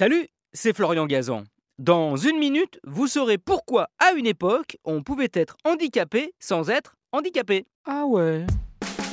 Salut, 0.00 0.28
c'est 0.54 0.74
Florian 0.74 1.04
Gazan. 1.04 1.44
Dans 1.78 2.16
une 2.16 2.38
minute, 2.38 2.80
vous 2.84 3.06
saurez 3.06 3.36
pourquoi, 3.36 3.90
à 3.98 4.12
une 4.12 4.26
époque, 4.26 4.78
on 4.86 5.02
pouvait 5.02 5.28
être 5.34 5.58
handicapé 5.62 6.32
sans 6.38 6.70
être 6.70 6.96
handicapé. 7.12 7.66
Ah 7.84 8.06
ouais 8.06 8.46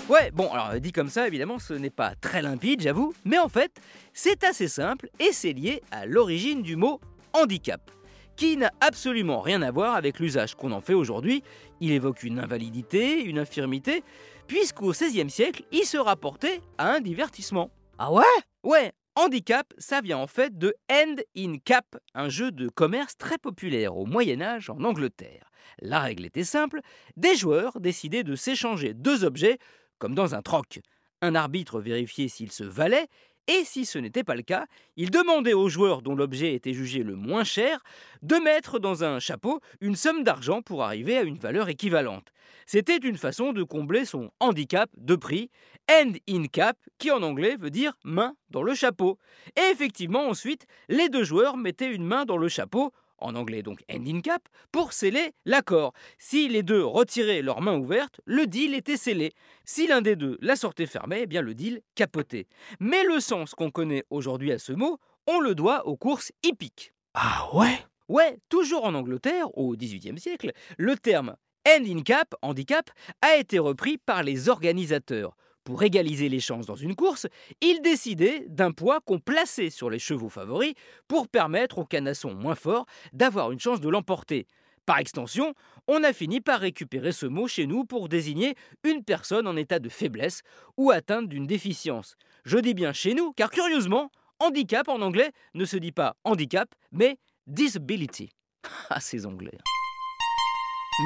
Ouais, 0.07 0.31
bon, 0.31 0.49
alors 0.49 0.79
dit 0.79 0.93
comme 0.93 1.09
ça, 1.09 1.27
évidemment, 1.27 1.59
ce 1.59 1.73
n'est 1.73 1.89
pas 1.89 2.15
très 2.15 2.41
limpide, 2.41 2.79
j'avoue, 2.79 3.13
mais 3.25 3.37
en 3.37 3.49
fait, 3.49 3.73
c'est 4.13 4.45
assez 4.45 4.69
simple 4.69 5.09
et 5.19 5.33
c'est 5.33 5.51
lié 5.51 5.83
à 5.91 6.05
l'origine 6.05 6.61
du 6.61 6.77
mot 6.77 7.01
handicap, 7.33 7.91
qui 8.37 8.55
n'a 8.55 8.71
absolument 8.79 9.41
rien 9.41 9.63
à 9.63 9.71
voir 9.71 9.93
avec 9.93 10.21
l'usage 10.21 10.55
qu'on 10.55 10.71
en 10.71 10.79
fait 10.79 10.93
aujourd'hui. 10.93 11.43
Il 11.81 11.91
évoque 11.91 12.23
une 12.23 12.39
invalidité, 12.39 13.25
une 13.25 13.39
infirmité, 13.39 14.05
puisqu'au 14.47 14.91
XVIe 14.91 15.29
siècle, 15.29 15.63
il 15.73 15.83
se 15.83 15.97
rapportait 15.97 16.61
à 16.77 16.93
un 16.93 17.01
divertissement. 17.01 17.71
Ah 17.97 18.09
ouais? 18.13 18.23
Ouais, 18.63 18.93
handicap, 19.17 19.73
ça 19.79 19.99
vient 20.01 20.19
en 20.19 20.27
fait 20.27 20.57
de 20.57 20.75
Hand 20.91 21.23
in 21.35 21.57
Cap, 21.57 21.97
un 22.13 22.29
jeu 22.29 22.51
de 22.51 22.69
commerce 22.69 23.17
très 23.17 23.39
populaire 23.39 23.97
au 23.97 24.05
Moyen 24.05 24.41
Âge 24.41 24.69
en 24.69 24.83
Angleterre. 24.83 25.49
La 25.79 25.99
règle 25.99 26.25
était 26.25 26.43
simple, 26.43 26.81
des 27.17 27.35
joueurs 27.35 27.79
décidaient 27.79 28.23
de 28.23 28.35
s'échanger 28.35 28.93
deux 28.93 29.25
objets 29.25 29.57
comme 29.97 30.13
dans 30.13 30.35
un 30.35 30.43
troc. 30.43 30.79
Un 31.21 31.33
arbitre 31.33 31.79
vérifiait 31.79 32.27
s'ils 32.27 32.51
se 32.51 32.63
valaient, 32.63 33.07
et 33.47 33.63
si 33.63 33.85
ce 33.85 33.97
n'était 33.97 34.23
pas 34.23 34.35
le 34.35 34.41
cas, 34.41 34.65
il 34.95 35.09
demandait 35.09 35.53
au 35.53 35.69
joueur 35.69 36.01
dont 36.01 36.15
l'objet 36.15 36.53
était 36.53 36.73
jugé 36.73 37.03
le 37.03 37.15
moins 37.15 37.43
cher 37.43 37.83
de 38.21 38.35
mettre 38.35 38.79
dans 38.79 39.03
un 39.03 39.19
chapeau 39.19 39.61
une 39.79 39.95
somme 39.95 40.23
d'argent 40.23 40.61
pour 40.61 40.83
arriver 40.83 41.17
à 41.17 41.23
une 41.23 41.37
valeur 41.37 41.69
équivalente. 41.69 42.33
C'était 42.65 42.97
une 42.97 43.17
façon 43.17 43.53
de 43.53 43.63
combler 43.63 44.03
son 44.03 44.31
handicap 44.41 44.89
de 44.97 45.15
prix, 45.15 45.49
hand 45.89 46.17
in 46.27 46.47
cap, 46.47 46.77
qui 46.97 47.11
en 47.11 47.23
anglais 47.23 47.55
veut 47.55 47.69
dire 47.69 47.93
main 48.03 48.35
dans 48.49 48.63
le 48.63 48.75
chapeau. 48.75 49.17
Et 49.55 49.71
effectivement, 49.71 50.27
ensuite, 50.27 50.67
les 50.89 51.07
deux 51.07 51.23
joueurs 51.23 51.55
mettaient 51.55 51.93
une 51.93 52.05
main 52.05 52.25
dans 52.25 52.37
le 52.37 52.49
chapeau 52.49 52.91
en 53.17 53.35
anglais 53.35 53.63
donc 53.63 53.83
hand 53.89 54.07
in 54.07 54.21
cap, 54.21 54.47
pour 54.71 54.93
sceller 54.93 55.31
l'accord. 55.45 55.93
Si 56.17 56.47
les 56.47 56.63
deux 56.63 56.83
retiraient 56.83 57.41
leurs 57.41 57.61
mains 57.61 57.77
ouvertes, 57.77 58.21
le 58.25 58.47
deal 58.47 58.73
était 58.73 58.97
scellé. 58.97 59.31
Si 59.65 59.87
l'un 59.87 60.01
des 60.01 60.15
deux 60.15 60.37
la 60.41 60.55
sortait 60.55 60.85
fermée, 60.85 61.21
eh 61.23 61.27
bien 61.27 61.41
le 61.41 61.53
deal 61.53 61.81
capotait. 61.95 62.47
Mais 62.79 63.03
le 63.03 63.19
sens 63.19 63.53
qu'on 63.53 63.71
connaît 63.71 64.03
aujourd'hui 64.09 64.51
à 64.51 64.59
ce 64.59 64.73
mot, 64.73 64.99
on 65.27 65.39
le 65.39 65.55
doit 65.55 65.87
aux 65.87 65.97
courses 65.97 66.31
hippiques. 66.43 66.93
Ah 67.13 67.49
ouais? 67.53 67.77
Ouais, 68.07 68.39
toujours 68.47 68.85
en 68.85 68.93
Angleterre, 68.93 69.55
au 69.57 69.75
XVIIIe 69.75 70.19
siècle, 70.19 70.53
le 70.77 70.95
terme 70.95 71.35
hand 71.67 71.85
in 71.85 72.01
cap, 72.01 72.33
handicap, 72.41 72.89
a 73.21 73.35
été 73.35 73.59
repris 73.59 73.97
par 73.97 74.23
les 74.23 74.47
organisateurs. 74.47 75.35
Pour 75.67 75.83
égaliser 75.83 76.29
les 76.29 76.39
chances 76.39 76.65
dans 76.65 76.77
une 76.77 76.95
course, 76.95 77.27
ils 77.59 77.81
décidaient 77.81 78.45
d'un 78.47 78.71
poids 78.71 79.01
qu'on 79.01 79.19
plaçait 79.19 79.69
sur 79.69 79.89
les 79.89 79.99
chevaux 79.99 80.29
favoris 80.29 80.73
pour 81.09 81.27
permettre 81.27 81.79
aux 81.79 81.83
canassons 81.83 82.33
moins 82.33 82.55
forts 82.55 82.85
d'avoir 83.11 83.51
une 83.51 83.59
chance 83.59 83.81
de 83.81 83.89
l'emporter. 83.89 84.47
Par 84.85 84.97
extension, 84.99 85.53
on 85.89 86.05
a 86.05 86.13
fini 86.13 86.39
par 86.39 86.61
récupérer 86.61 87.11
ce 87.11 87.25
mot 87.25 87.49
chez 87.49 87.67
nous 87.67 87.83
pour 87.83 88.07
désigner 88.07 88.55
une 88.85 89.03
personne 89.03 89.45
en 89.45 89.57
état 89.57 89.79
de 89.79 89.89
faiblesse 89.89 90.41
ou 90.77 90.89
atteinte 90.91 91.27
d'une 91.27 91.47
déficience. 91.47 92.15
Je 92.45 92.59
dis 92.59 92.73
bien 92.73 92.93
chez 92.93 93.13
nous, 93.13 93.33
car 93.33 93.49
curieusement, 93.49 94.09
handicap 94.39 94.87
en 94.87 95.01
anglais 95.01 95.33
ne 95.53 95.65
se 95.65 95.75
dit 95.75 95.91
pas 95.91 96.15
handicap, 96.23 96.73
mais 96.93 97.17
disability. 97.45 98.29
Ah, 98.89 99.01
ces 99.01 99.25
anglais. 99.25 99.57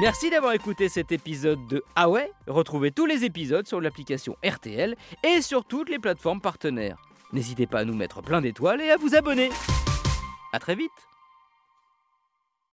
Merci 0.00 0.30
d'avoir 0.30 0.54
écouté 0.54 0.88
cet 0.88 1.12
épisode 1.12 1.66
de 1.66 1.84
Ah 1.94 2.06
Retrouvez 2.46 2.92
tous 2.92 3.04
les 3.04 3.24
épisodes 3.24 3.66
sur 3.66 3.78
l'application 3.78 4.36
RTL 4.42 4.96
et 5.22 5.42
sur 5.42 5.66
toutes 5.66 5.90
les 5.90 5.98
plateformes 5.98 6.40
partenaires. 6.40 6.96
N'hésitez 7.34 7.66
pas 7.66 7.80
à 7.80 7.84
nous 7.84 7.94
mettre 7.94 8.22
plein 8.22 8.40
d'étoiles 8.40 8.80
et 8.80 8.90
à 8.90 8.96
vous 8.96 9.14
abonner. 9.14 9.50
A 10.54 10.58
très 10.58 10.76
vite 10.76 10.90